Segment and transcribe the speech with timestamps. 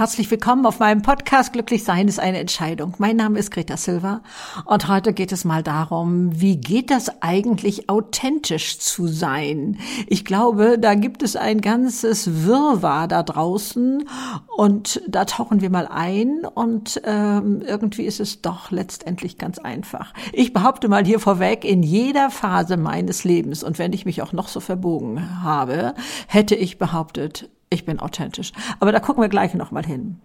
[0.00, 2.94] Herzlich willkommen auf meinem Podcast Glücklich sein ist eine Entscheidung.
[2.96, 4.22] Mein Name ist Greta Silva
[4.64, 9.78] und heute geht es mal darum, wie geht das eigentlich authentisch zu sein?
[10.06, 14.08] Ich glaube, da gibt es ein ganzes Wirrwarr da draußen
[14.56, 20.14] und da tauchen wir mal ein und ähm, irgendwie ist es doch letztendlich ganz einfach.
[20.32, 24.32] Ich behaupte mal hier vorweg, in jeder Phase meines Lebens und wenn ich mich auch
[24.32, 25.92] noch so verbogen habe,
[26.26, 28.52] hätte ich behauptet, ich bin authentisch.
[28.80, 30.20] Aber da gucken wir gleich noch mal hin.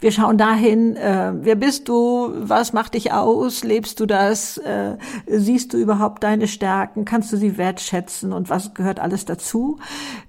[0.00, 4.96] Wir schauen dahin, äh, wer bist du, was macht dich aus, lebst du das, äh,
[5.26, 9.78] siehst du überhaupt deine Stärken, kannst du sie wertschätzen und was gehört alles dazu?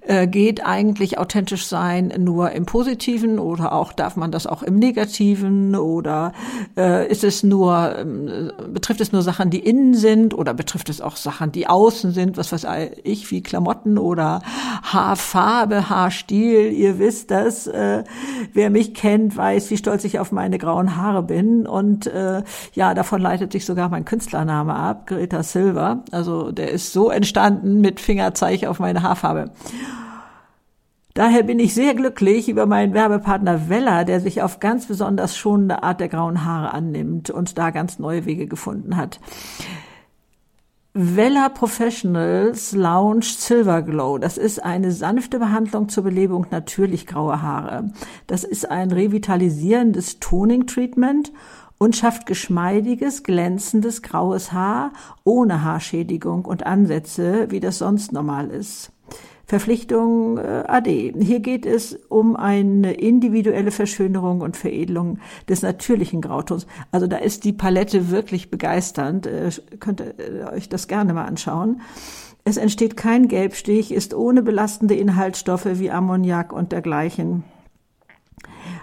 [0.00, 4.78] Äh, geht eigentlich authentisch sein nur im Positiven oder auch darf man das auch im
[4.78, 6.32] Negativen oder
[6.76, 11.00] äh, ist es nur, äh, betrifft es nur Sachen, die innen sind oder betrifft es
[11.00, 12.66] auch Sachen, die außen sind, was weiß
[13.04, 14.42] ich, wie Klamotten oder
[14.82, 18.04] Haarfarbe, Haarstil, ihr wisst das, äh,
[18.52, 21.66] wer mich kennt, weiß, wie stolz ich auf meine grauen Haare bin.
[21.66, 22.42] Und äh,
[22.72, 26.04] ja, davon leitet sich sogar mein Künstlername ab, Greta Silva.
[26.10, 29.50] Also der ist so entstanden mit Fingerzeig auf meine Haarfarbe.
[31.16, 35.82] Daher bin ich sehr glücklich über meinen Werbepartner Vella, der sich auf ganz besonders schonende
[35.82, 39.18] Art der grauen Haare annimmt und da ganz neue Wege gefunden hat.
[40.98, 44.16] Vella Professionals Lounge Silver Glow.
[44.16, 47.90] Das ist eine sanfte Behandlung zur Belebung natürlich grauer Haare.
[48.26, 51.34] Das ist ein revitalisierendes Toning Treatment
[51.76, 58.90] und schafft geschmeidiges, glänzendes graues Haar ohne Haarschädigung und Ansätze, wie das sonst normal ist.
[59.46, 61.14] Verpflichtung äh, AD.
[61.20, 66.66] Hier geht es um eine individuelle Verschönerung und Veredelung des natürlichen Grautons.
[66.90, 69.26] Also da ist die Palette wirklich begeisternd.
[69.26, 71.80] Äh, könnt ihr äh, euch das gerne mal anschauen.
[72.42, 77.44] Es entsteht kein Gelbstich, ist ohne belastende Inhaltsstoffe wie Ammoniak und dergleichen.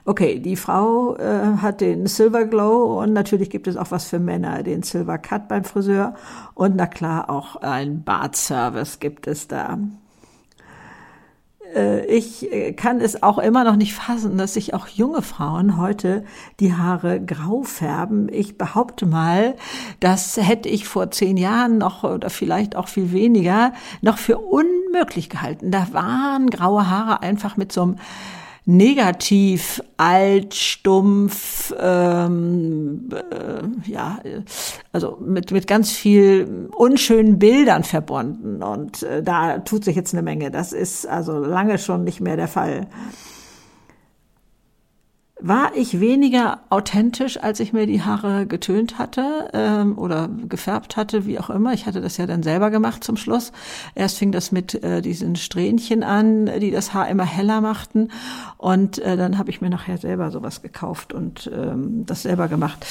[0.06, 4.20] Okay, die Frau äh, hat den Silver Glow und natürlich gibt es auch was für
[4.20, 6.16] Männer, den Silver Cut beim Friseur
[6.56, 9.78] und na klar auch ein Bartservice gibt es da.
[11.76, 15.78] Äh, ich äh, kann es auch immer noch nicht fassen, dass sich auch junge Frauen
[15.78, 16.24] heute
[16.60, 18.30] die Haare grau färben.
[18.32, 19.56] Ich behaupte mal,
[20.00, 25.30] das hätte ich vor zehn Jahren noch oder vielleicht auch viel weniger noch für unmöglich
[25.30, 25.72] gehalten.
[25.72, 27.96] Da waren graue Haare einfach mit so einem
[28.66, 34.20] negativ, alt, stumpf, ähm, äh, ja,
[34.94, 38.64] also mit, mit ganz viel unschönen Bildern verbunden.
[38.64, 40.50] Und äh, da tut sich jetzt eine Menge.
[40.50, 42.88] Das ist also lange schon nicht mehr der Fall
[45.46, 51.26] war ich weniger authentisch, als ich mir die Haare getönt hatte ähm, oder gefärbt hatte,
[51.26, 51.74] wie auch immer.
[51.74, 53.52] Ich hatte das ja dann selber gemacht zum Schluss.
[53.94, 58.10] Erst fing das mit äh, diesen Strähnchen an, die das Haar immer heller machten.
[58.58, 62.86] Und äh, dann habe ich mir nachher selber sowas gekauft und ähm, das selber gemacht.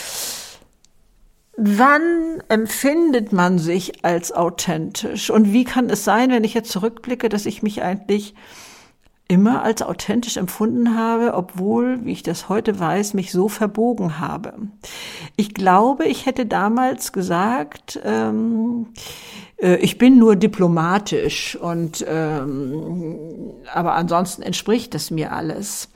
[1.57, 5.31] Wann empfindet man sich als authentisch?
[5.31, 8.35] Und wie kann es sein, wenn ich jetzt zurückblicke, dass ich mich eigentlich
[9.29, 14.55] immer als authentisch empfunden habe, obwohl, wie ich das heute weiß, mich so verbogen habe.
[15.37, 18.89] Ich glaube, ich hätte damals gesagt, ähm,
[19.57, 23.19] äh, ich bin nur diplomatisch und ähm,
[23.73, 25.89] aber ansonsten entspricht es mir alles.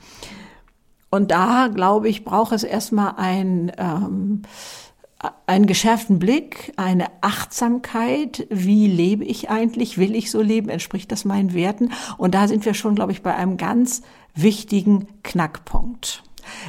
[1.09, 4.41] Und da glaube ich, braucht es erstmal ein ähm,
[5.47, 11.25] einen geschärften Blick, eine Achtsamkeit, wie lebe ich eigentlich, will ich so leben, entspricht das
[11.25, 11.91] meinen Werten?
[12.17, 14.03] Und da sind wir schon, glaube ich, bei einem ganz
[14.35, 16.23] wichtigen Knackpunkt.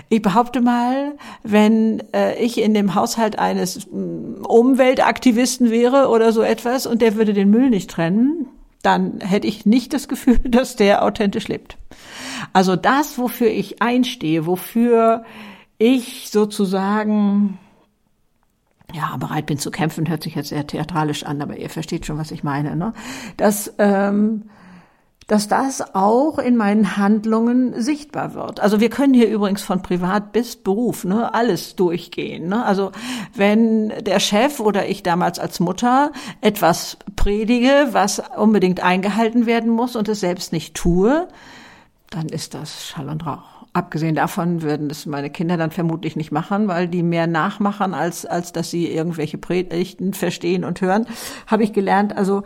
[0.09, 6.43] Ich behaupte mal, wenn äh, ich in dem Haushalt eines mm, Umweltaktivisten wäre oder so
[6.43, 8.47] etwas und der würde den Müll nicht trennen,
[8.83, 11.77] dann hätte ich nicht das Gefühl, dass der authentisch lebt.
[12.53, 15.25] Also das, wofür ich einstehe, wofür
[15.79, 17.59] ich sozusagen
[18.93, 22.19] ja, bereit bin zu kämpfen, hört sich jetzt sehr theatralisch an, aber ihr versteht schon,
[22.19, 22.95] was ich meine, ne?
[23.37, 24.45] Dass, ähm,
[25.27, 28.61] dass das auch in meinen Handlungen sichtbar wird.
[28.61, 32.49] Also wir können hier übrigens von Privat bis Beruf, ne, alles durchgehen.
[32.49, 32.65] Ne?
[32.65, 32.93] Also
[33.35, 39.97] wenn der Chef oder ich damals als Mutter etwas predige, was unbedingt eingehalten werden muss
[39.97, 41.29] und es selbst nicht tue,
[42.09, 43.58] dann ist das Schall und Rauch.
[43.73, 48.25] Abgesehen davon würden das meine Kinder dann vermutlich nicht machen, weil die mehr nachmachen, als,
[48.27, 51.07] als dass sie irgendwelche Predigten verstehen und hören,
[51.47, 52.17] habe ich gelernt.
[52.17, 52.43] Also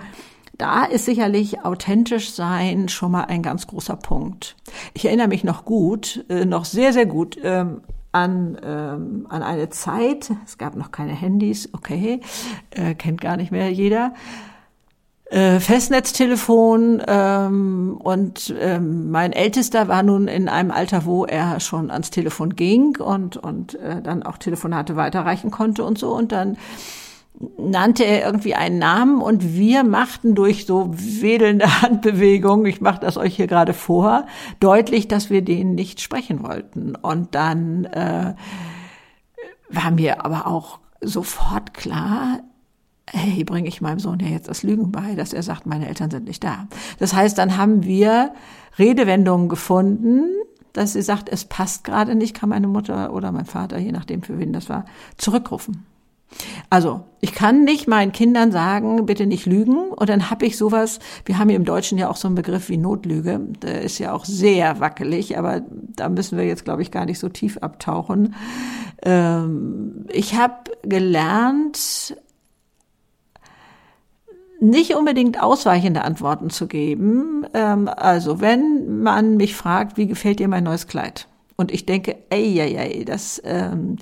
[0.59, 4.57] da ist sicherlich authentisch sein schon mal ein ganz großer Punkt.
[4.95, 7.81] Ich erinnere mich noch gut, äh, noch sehr, sehr gut ähm,
[8.13, 12.21] an, ähm, an eine Zeit, es gab noch keine Handys, okay,
[12.71, 14.13] äh, kennt gar nicht mehr jeder,
[15.33, 21.91] äh, Festnetztelefon ähm, und ähm, mein Ältester war nun in einem Alter, wo er schon
[21.91, 26.59] ans Telefon ging und und äh, dann auch Telefonate weiterreichen konnte und so und dann
[27.57, 33.17] nannte er irgendwie einen Namen und wir machten durch so wedelnde Handbewegungen, ich mache das
[33.17, 34.27] euch hier gerade vor,
[34.61, 36.95] deutlich, dass wir den nicht sprechen wollten.
[36.95, 38.35] Und dann äh,
[39.71, 42.41] war mir aber auch sofort klar,
[43.11, 46.11] hey, bringe ich meinem Sohn ja jetzt das Lügen bei, dass er sagt, meine Eltern
[46.11, 46.67] sind nicht da.
[46.99, 48.33] Das heißt, dann haben wir
[48.79, 50.25] Redewendungen gefunden,
[50.73, 54.23] dass sie sagt, es passt gerade nicht, kann meine Mutter oder mein Vater, je nachdem
[54.23, 54.85] für wen das war,
[55.19, 55.85] zurückrufen.
[56.71, 59.91] Also, ich kann nicht meinen Kindern sagen, bitte nicht lügen.
[59.91, 62.71] Und dann habe ich sowas, wir haben hier im Deutschen ja auch so einen Begriff
[62.71, 63.41] wie Notlüge.
[63.63, 67.19] Der ist ja auch sehr wackelig, aber da müssen wir jetzt, glaube ich, gar nicht
[67.19, 68.35] so tief abtauchen.
[69.03, 72.17] Ähm, ich habe gelernt,
[74.63, 77.45] nicht unbedingt ausweichende Antworten zu geben.
[77.53, 81.27] Ähm, also wenn man mich fragt, wie gefällt dir mein neues Kleid?
[81.57, 83.97] Und ich denke, ey, ey, ey, das ähm,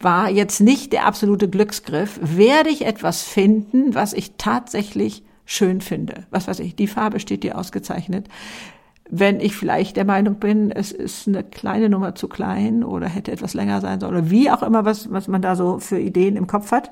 [0.00, 2.18] war jetzt nicht der absolute Glücksgriff.
[2.22, 6.24] Werde ich etwas finden, was ich tatsächlich schön finde?
[6.30, 8.28] Was weiß ich, die Farbe steht dir ausgezeichnet.
[9.10, 13.32] Wenn ich vielleicht der Meinung bin, es ist eine kleine Nummer zu klein oder hätte
[13.32, 16.36] etwas länger sein sollen oder wie auch immer, was, was man da so für Ideen
[16.36, 16.90] im Kopf hat,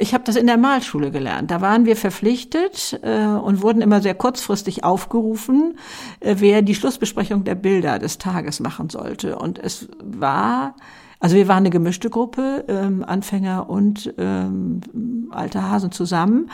[0.00, 1.50] ich habe das in der Malschule gelernt.
[1.50, 5.78] Da waren wir verpflichtet äh, und wurden immer sehr kurzfristig aufgerufen,
[6.18, 9.38] äh, wer die Schlussbesprechung der Bilder des Tages machen sollte.
[9.38, 10.74] Und es war,
[11.20, 14.80] also wir waren eine gemischte Gruppe, ähm, Anfänger und ähm,
[15.30, 16.50] alte Hasen zusammen.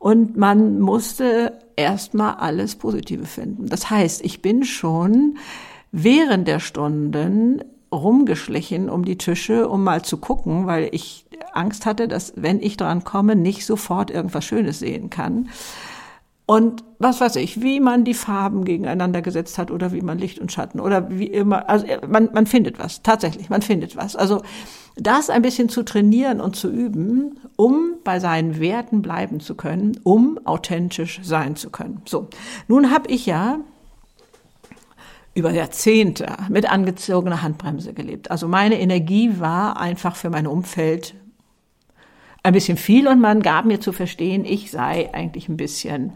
[0.00, 3.66] Und man musste erstmal alles Positive finden.
[3.66, 5.38] Das heißt, ich bin schon
[5.92, 7.62] während der Stunden
[7.92, 11.25] rumgeschlichen um die Tische, um mal zu gucken, weil ich
[11.56, 15.48] Angst hatte, dass wenn ich dran komme, nicht sofort irgendwas Schönes sehen kann.
[16.46, 20.38] Und was weiß ich, wie man die Farben gegeneinander gesetzt hat oder wie man Licht
[20.38, 24.14] und Schatten oder wie immer, also man, man findet was, tatsächlich, man findet was.
[24.14, 24.42] Also
[24.94, 29.98] das ein bisschen zu trainieren und zu üben, um bei seinen Werten bleiben zu können,
[30.04, 32.02] um authentisch sein zu können.
[32.06, 32.28] So,
[32.68, 33.58] nun habe ich ja
[35.34, 38.30] über Jahrzehnte mit angezogener Handbremse gelebt.
[38.30, 41.14] Also meine Energie war einfach für mein Umfeld
[42.46, 46.12] ein bisschen viel und man gab mir zu verstehen, ich sei eigentlich ein bisschen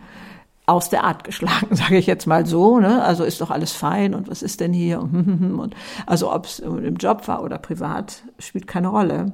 [0.65, 2.79] aus der Art geschlagen, sage ich jetzt mal so.
[2.79, 3.03] Ne?
[3.03, 5.01] Also ist doch alles fein und was ist denn hier?
[5.01, 5.75] Und
[6.07, 9.33] also ob es im Job war oder privat, spielt keine Rolle.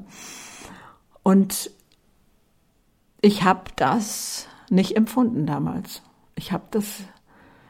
[1.22, 1.70] Und
[3.20, 6.02] ich habe das nicht empfunden damals.
[6.34, 7.00] Ich habe das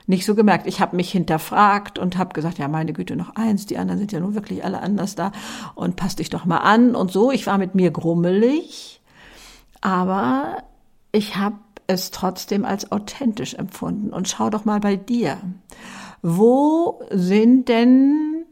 [0.06, 0.68] nicht so gemerkt.
[0.68, 4.12] Ich habe mich hinterfragt und habe gesagt, ja, meine Güte, noch eins, die anderen sind
[4.12, 5.32] ja nun wirklich alle anders da
[5.74, 7.32] und passt dich doch mal an und so.
[7.32, 9.00] Ich war mit mir grummelig,
[9.80, 10.62] aber
[11.12, 11.56] ich habe
[11.86, 14.10] es trotzdem als authentisch empfunden.
[14.10, 15.38] Und schau doch mal bei dir.
[16.22, 18.44] Wo sind denn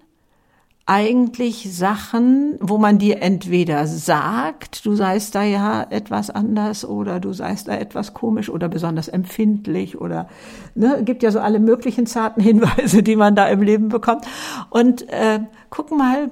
[0.87, 7.33] eigentlich Sachen, wo man dir entweder sagt, du seist da ja etwas anders oder du
[7.33, 10.29] seist da etwas komisch oder besonders empfindlich oder
[10.75, 14.27] ne, gibt ja so alle möglichen zarten Hinweise, die man da im Leben bekommt.
[14.69, 15.41] Und äh,
[15.71, 16.31] guck mal,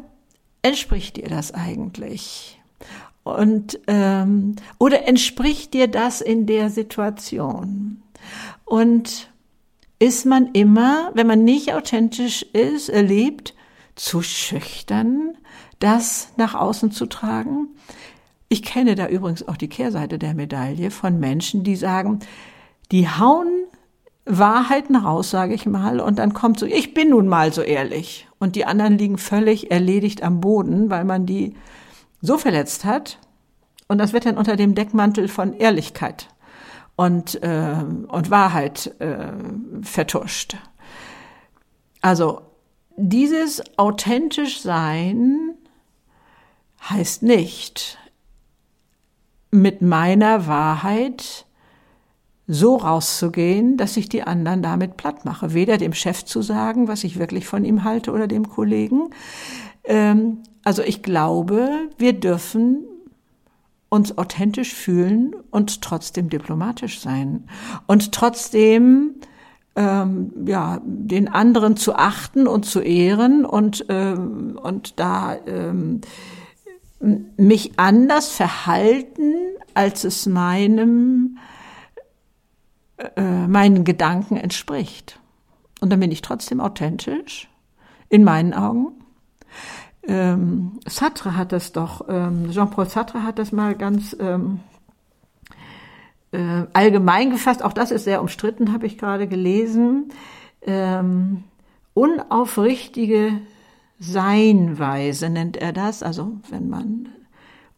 [0.61, 2.62] entspricht dir das eigentlich?
[3.24, 8.02] Und ähm, oder entspricht dir das in der Situation?
[8.64, 9.31] Und
[9.98, 13.55] ist man immer, wenn man nicht authentisch ist, erlebt,
[13.94, 15.36] zu schüchtern,
[15.79, 17.69] das nach außen zu tragen?
[18.48, 22.19] Ich kenne da übrigens auch die Kehrseite der Medaille von Menschen, die sagen,
[22.91, 23.64] die hauen
[24.24, 28.29] Wahrheiten raus, sage ich mal, und dann kommt so, ich bin nun mal so ehrlich.
[28.38, 31.55] Und die anderen liegen völlig erledigt am Boden, weil man die
[32.22, 33.19] so verletzt hat.
[33.88, 36.29] Und das wird dann unter dem Deckmantel von Ehrlichkeit
[36.96, 39.32] und, äh, und Wahrheit äh,
[39.82, 40.56] vertuscht.
[42.00, 42.41] Also
[42.96, 45.55] dieses authentisch sein
[46.88, 47.98] heißt nicht,
[49.50, 51.46] mit meiner Wahrheit
[52.48, 55.55] so rauszugehen, dass ich die anderen damit platt mache.
[55.55, 59.10] Weder dem Chef zu sagen, was ich wirklich von ihm halte oder dem Kollegen.
[59.84, 62.84] Ähm, also ich glaube, wir dürfen
[63.88, 67.44] uns authentisch fühlen und trotzdem diplomatisch sein
[67.86, 69.16] und trotzdem
[69.76, 76.00] ähm, ja, den anderen zu achten und zu ehren und, ähm, und da ähm,
[77.36, 79.34] mich anders verhalten,
[79.74, 81.38] als es meinem,
[83.16, 85.19] äh, meinen Gedanken entspricht.
[85.81, 87.48] Und dann bin ich trotzdem authentisch,
[88.08, 88.92] in meinen Augen.
[90.05, 94.61] Ähm, Sartre hat das doch, ähm, Jean-Paul Sartre hat das mal ganz ähm,
[96.32, 100.09] äh, allgemein gefasst, auch das ist sehr umstritten, habe ich gerade gelesen,
[100.63, 101.44] ähm,
[101.94, 103.41] unaufrichtige
[104.01, 107.09] Seinweise nennt er das, also wenn man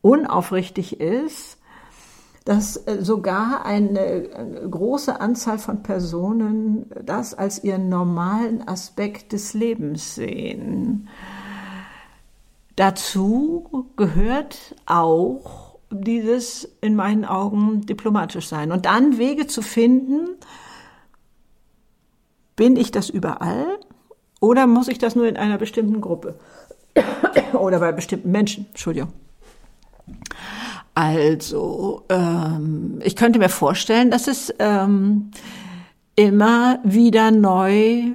[0.00, 1.58] unaufrichtig ist,
[2.46, 10.14] dass äh, sogar eine große Anzahl von Personen das als ihren normalen Aspekt des Lebens
[10.14, 11.08] sehen.
[12.76, 20.36] Dazu gehört auch dieses in meinen Augen diplomatisch sein und dann Wege zu finden,
[22.56, 23.78] bin ich das überall
[24.40, 26.38] oder muss ich das nur in einer bestimmten Gruppe
[27.52, 28.66] oder bei bestimmten Menschen?
[28.70, 29.12] Entschuldigung.
[30.94, 35.30] Also, ähm, ich könnte mir vorstellen, dass es ähm,
[36.14, 38.12] immer wieder neu,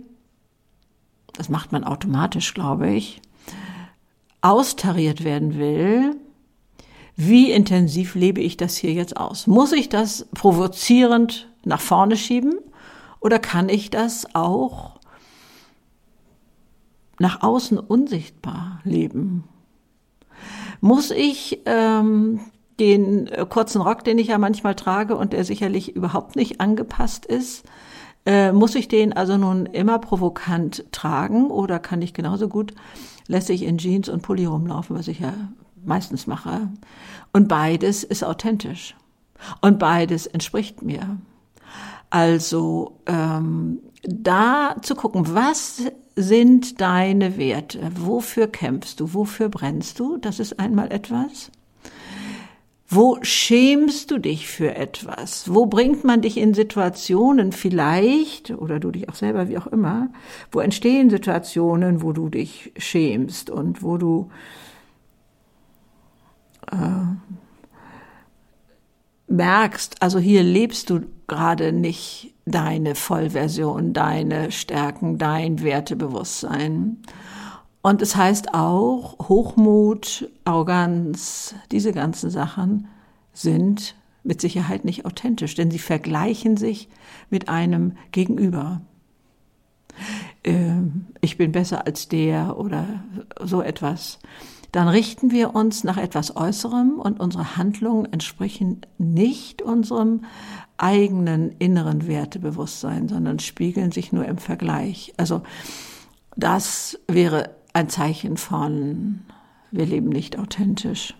[1.33, 3.21] das macht man automatisch, glaube ich,
[4.41, 6.15] austariert werden will,
[7.15, 9.45] wie intensiv lebe ich das hier jetzt aus?
[9.45, 12.55] Muss ich das provozierend nach vorne schieben
[13.19, 14.99] oder kann ich das auch
[17.19, 19.43] nach außen unsichtbar leben?
[20.79, 22.39] Muss ich ähm,
[22.79, 27.65] den kurzen Rock, den ich ja manchmal trage und der sicherlich überhaupt nicht angepasst ist,
[28.25, 32.73] äh, muss ich den also nun immer provokant tragen oder kann ich genauso gut
[33.29, 35.33] lässig in Jeans und Pulli rumlaufen, was ich ja
[35.85, 36.67] meistens mache.
[37.31, 38.95] Und beides ist authentisch.
[39.61, 41.17] Und beides entspricht mir.
[42.09, 45.83] Also ähm, da zu gucken, was
[46.15, 47.91] sind deine Werte?
[47.95, 49.13] Wofür kämpfst du?
[49.13, 50.17] Wofür brennst du?
[50.17, 51.51] Das ist einmal etwas.
[52.91, 55.53] Wo schämst du dich für etwas?
[55.53, 60.09] Wo bringt man dich in Situationen vielleicht, oder du dich auch selber, wie auch immer,
[60.51, 64.31] wo entstehen Situationen, wo du dich schämst und wo du
[66.71, 66.75] äh,
[69.27, 76.97] merkst, also hier lebst du gerade nicht deine Vollversion, deine Stärken, dein Wertebewusstsein.
[77.81, 82.87] Und es heißt auch, Hochmut, Arroganz, diese ganzen Sachen
[83.33, 86.89] sind mit Sicherheit nicht authentisch, denn sie vergleichen sich
[87.29, 88.81] mit einem Gegenüber.
[90.43, 92.85] Ähm, ich bin besser als der oder
[93.41, 94.19] so etwas.
[94.71, 100.25] Dann richten wir uns nach etwas Äußerem und unsere Handlungen entsprechen nicht unserem
[100.77, 105.13] eigenen inneren Wertebewusstsein, sondern spiegeln sich nur im Vergleich.
[105.17, 105.41] Also
[106.35, 109.21] das wäre ein Zeichen von,
[109.71, 111.15] wir leben nicht authentisch.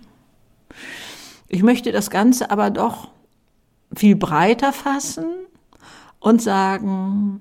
[1.48, 3.10] Ich möchte das Ganze aber doch
[3.96, 5.30] viel breiter fassen
[6.20, 7.40] und sagen,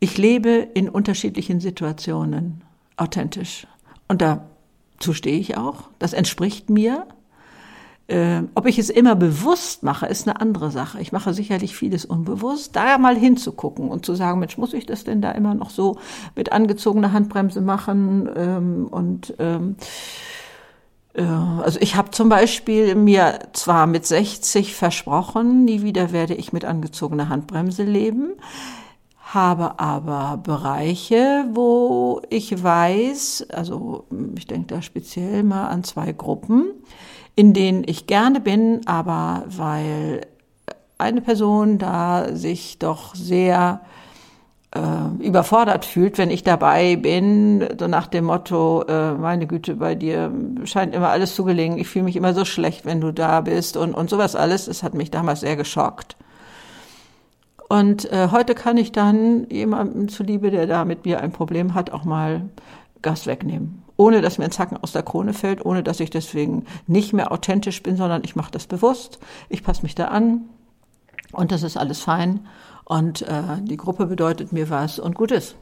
[0.00, 2.64] ich lebe in unterschiedlichen Situationen
[2.96, 3.66] authentisch.
[4.08, 5.90] Und dazu stehe ich auch.
[5.98, 7.06] Das entspricht mir.
[8.08, 10.98] Äh, ob ich es immer bewusst mache, ist eine andere Sache.
[11.00, 12.74] Ich mache sicherlich vieles unbewusst.
[12.74, 15.98] Da mal hinzugucken und zu sagen, Mensch, muss ich das denn da immer noch so
[16.34, 18.28] mit angezogener Handbremse machen?
[18.34, 19.76] Ähm, und ähm,
[21.12, 26.50] äh, also ich habe zum Beispiel mir zwar mit 60 versprochen, nie wieder werde ich
[26.52, 28.32] mit angezogener Handbremse leben,
[29.20, 34.06] habe aber Bereiche, wo ich weiß, also
[34.38, 36.70] ich denke da speziell mal an zwei Gruppen,
[37.38, 40.22] in denen ich gerne bin, aber weil
[40.98, 43.80] eine Person da sich doch sehr
[44.74, 49.94] äh, überfordert fühlt, wenn ich dabei bin, so nach dem Motto, äh, meine Güte, bei
[49.94, 50.32] dir
[50.64, 53.76] scheint immer alles zu gelingen, ich fühle mich immer so schlecht, wenn du da bist
[53.76, 56.16] und, und sowas alles, das hat mich damals sehr geschockt.
[57.68, 61.92] Und äh, heute kann ich dann jemandem zuliebe, der da mit mir ein Problem hat,
[61.92, 62.48] auch mal
[63.00, 66.64] Gas wegnehmen ohne dass mir ein Zacken aus der Krone fällt, ohne dass ich deswegen
[66.86, 69.18] nicht mehr authentisch bin, sondern ich mache das bewusst,
[69.50, 70.48] ich passe mich da an
[71.32, 72.46] und das ist alles fein
[72.84, 75.56] und äh, die Gruppe bedeutet mir was und gut ist.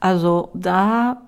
[0.00, 1.22] Also da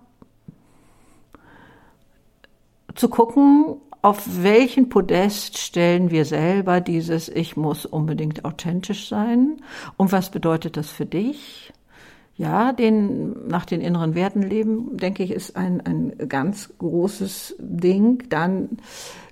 [2.94, 9.60] zu gucken, auf welchen Podest stellen wir selber dieses Ich muss unbedingt authentisch sein
[9.98, 11.72] und was bedeutet das für dich?
[12.38, 18.22] Ja, den, nach den inneren Werten leben, denke ich, ist ein, ein ganz großes Ding.
[18.28, 18.78] Dann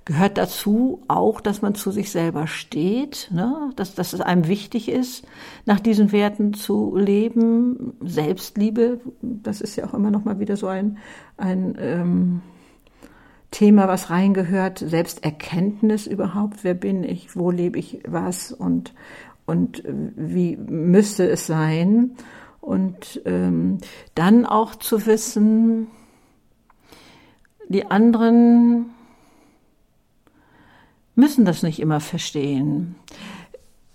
[0.03, 3.71] gehört dazu auch, dass man zu sich selber steht, ne?
[3.77, 5.25] dass, dass es einem wichtig ist,
[5.65, 7.93] nach diesen Werten zu leben.
[8.01, 10.97] Selbstliebe, das ist ja auch immer noch mal wieder so ein,
[11.37, 12.41] ein ähm,
[13.51, 14.79] Thema, was reingehört.
[14.79, 16.65] Selbsterkenntnis überhaupt.
[16.65, 17.37] Wer bin ich?
[17.37, 18.51] Wo lebe ich was?
[18.51, 18.93] Und,
[19.45, 22.17] und wie müsste es sein?
[22.67, 23.77] Und ähm,
[24.13, 25.87] dann auch zu wissen,
[27.69, 28.87] die anderen
[31.15, 32.95] müssen das nicht immer verstehen.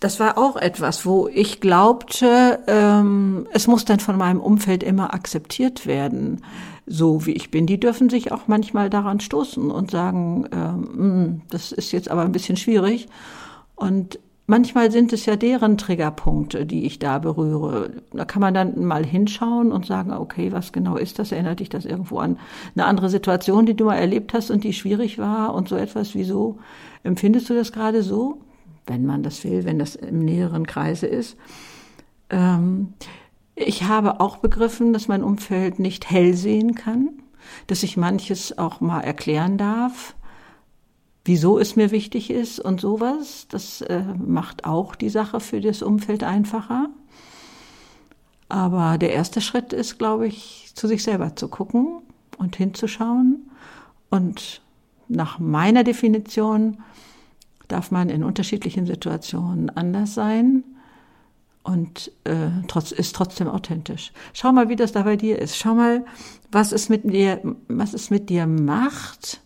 [0.01, 5.13] das war auch etwas, wo ich glaubte, ähm, es muss dann von meinem Umfeld immer
[5.13, 6.43] akzeptiert werden,
[6.87, 7.67] so wie ich bin.
[7.67, 12.33] Die dürfen sich auch manchmal daran stoßen und sagen, ähm, das ist jetzt aber ein
[12.33, 13.07] bisschen schwierig.
[13.77, 14.19] Und
[14.53, 18.03] manchmal sind es ja deren Triggerpunkte, die ich da berühre.
[18.13, 21.33] Da kann man dann mal hinschauen und sagen, okay, was genau ist das?
[21.33, 22.39] Erinnert dich das irgendwo an
[22.75, 26.15] eine andere Situation, die du mal erlebt hast und die schwierig war und so etwas?
[26.15, 26.59] Wieso
[27.03, 28.41] empfindest du das gerade so?
[28.87, 31.37] wenn man das will, wenn das im näheren Kreise ist.
[32.31, 32.95] Ähm,
[33.55, 37.11] ich habe auch begriffen, dass mein Umfeld nicht hell sehen kann,
[37.67, 40.17] dass ich manches auch mal erklären darf,
[41.25, 43.47] wieso es mir wichtig ist und sowas.
[43.49, 46.89] Das äh, macht auch die Sache für das Umfeld einfacher.
[48.49, 52.03] Aber der erste Schritt ist, glaube ich, zu sich selber zu gucken
[52.39, 53.51] und hinzuschauen
[54.11, 54.61] und
[55.09, 56.79] nach meiner Definition
[57.69, 60.65] darf man in unterschiedlichen Situationen anders sein
[61.63, 64.13] und äh, trotz, ist trotzdem authentisch.
[64.33, 65.57] Schau mal, wie das da bei dir ist.
[65.57, 66.05] Schau mal,
[66.51, 69.41] was es mit dir, was es mit dir macht.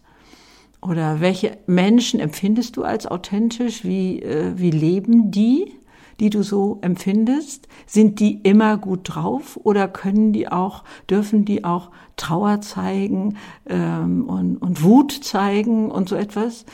[0.88, 3.84] Oder welche Menschen empfindest du als authentisch?
[3.84, 5.72] Wie, äh, wie leben die,
[6.20, 7.68] die du so empfindest?
[7.86, 14.24] Sind die immer gut drauf oder können die auch, dürfen die auch Trauer zeigen ähm,
[14.28, 16.64] und, und Wut zeigen und so etwas?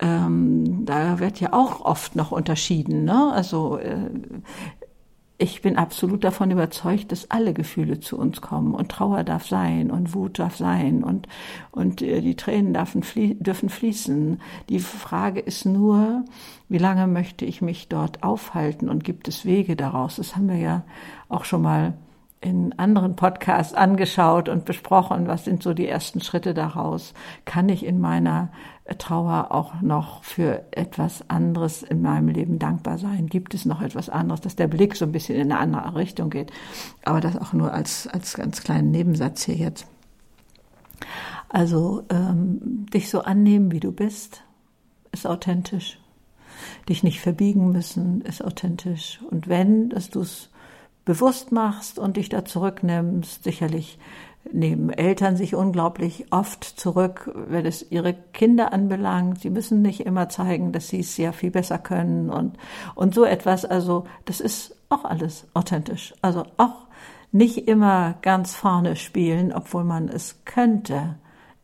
[0.00, 3.04] ähm, da wird ja auch oft noch unterschieden.
[3.04, 3.32] Ne?
[3.32, 4.10] Also äh,
[5.40, 9.90] ich bin absolut davon überzeugt, dass alle Gefühle zu uns kommen und Trauer darf sein
[9.90, 11.28] und Wut darf sein und
[11.70, 13.02] und äh, die Tränen dürfen,
[13.40, 14.40] dürfen fließen.
[14.68, 16.26] Die Frage ist nur,
[16.68, 20.16] wie lange möchte ich mich dort aufhalten und gibt es Wege daraus?
[20.16, 20.84] Das haben wir ja
[21.30, 21.94] auch schon mal
[22.42, 27.12] in anderen Podcasts angeschaut und besprochen, was sind so die ersten Schritte daraus?
[27.44, 28.50] Kann ich in meiner
[28.96, 33.26] Trauer auch noch für etwas anderes in meinem Leben dankbar sein?
[33.26, 36.30] Gibt es noch etwas anderes, dass der Blick so ein bisschen in eine andere Richtung
[36.30, 36.50] geht?
[37.04, 39.86] Aber das auch nur als, als ganz kleinen Nebensatz hier jetzt.
[41.50, 44.44] Also ähm, dich so annehmen, wie du bist,
[45.12, 45.98] ist authentisch.
[46.88, 49.20] Dich nicht verbiegen müssen, ist authentisch.
[49.30, 50.49] Und wenn, dass du es
[51.04, 53.98] bewusst machst und dich da zurücknimmst, sicherlich
[54.52, 59.40] nehmen Eltern sich unglaublich oft zurück, wenn es ihre Kinder anbelangt.
[59.40, 62.56] Sie müssen nicht immer zeigen, dass sie es ja viel besser können und,
[62.94, 63.64] und so etwas.
[63.64, 66.14] Also, das ist auch alles authentisch.
[66.22, 66.86] Also auch
[67.32, 71.16] nicht immer ganz vorne spielen, obwohl man es könnte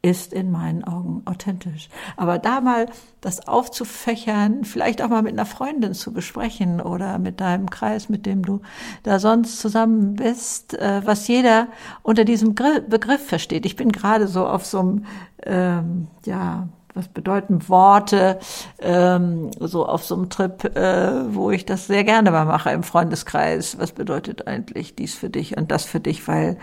[0.07, 1.88] ist in meinen Augen authentisch.
[2.16, 2.87] Aber da mal
[3.21, 8.25] das aufzufächern, vielleicht auch mal mit einer Freundin zu besprechen oder mit deinem Kreis, mit
[8.25, 8.61] dem du
[9.03, 11.66] da sonst zusammen bist, äh, was jeder
[12.05, 13.66] unter diesem Begriff versteht.
[13.66, 15.05] Ich bin gerade so auf so einem,
[15.45, 18.38] ähm, ja, was bedeuten Worte,
[18.79, 22.85] ähm, so auf so einem Trip, äh, wo ich das sehr gerne mal mache im
[22.85, 23.79] Freundeskreis.
[23.81, 26.59] Was bedeutet eigentlich dies für dich und das für dich, weil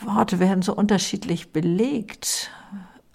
[0.00, 2.50] Worte werden so unterschiedlich belegt.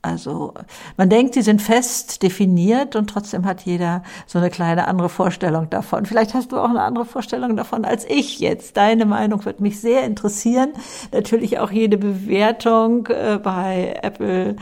[0.06, 0.54] Also
[0.98, 5.70] man denkt, sie sind fest definiert und trotzdem hat jeder so eine kleine andere Vorstellung
[5.70, 6.06] davon.
[6.06, 8.76] Vielleicht hast du auch eine andere Vorstellung davon als ich jetzt.
[8.76, 10.74] Deine Meinung wird mich sehr interessieren.
[11.14, 14.58] Natürlich auch jede Bewertung äh, bei Apple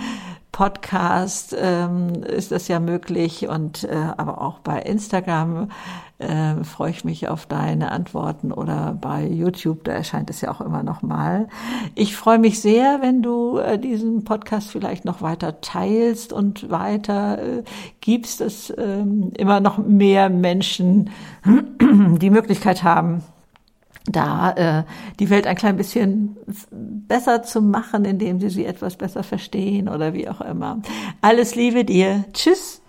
[0.61, 5.71] Podcast ähm, ist das ja möglich und äh, aber auch bei Instagram
[6.19, 10.61] äh, freue ich mich auf deine Antworten oder bei YouTube, da erscheint es ja auch
[10.61, 11.47] immer noch mal.
[11.95, 17.41] Ich freue mich sehr, wenn du äh, diesen Podcast vielleicht noch weiter teilst und weiter
[17.41, 17.63] äh,
[17.99, 19.03] gibst, dass äh,
[19.39, 21.09] immer noch mehr Menschen
[21.81, 23.23] die Möglichkeit haben,
[24.05, 24.83] da äh,
[25.19, 26.37] die Welt ein klein bisschen
[26.71, 30.81] besser zu machen, indem sie sie etwas besser verstehen oder wie auch immer.
[31.21, 32.25] Alles Liebe dir.
[32.33, 32.80] Tschüss.